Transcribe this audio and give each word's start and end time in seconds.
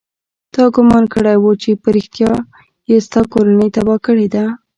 تا 0.53 0.63
ګومان 0.73 1.03
کړى 1.13 1.35
و 1.39 1.45
چې 1.61 1.71
په 1.81 1.89
رښتيا 1.95 2.31
يې 2.89 2.97
ستا 3.05 3.21
کورنۍ 3.31 3.69
تباه 3.75 3.99
کړې 4.05 4.27
ده. 4.33 4.45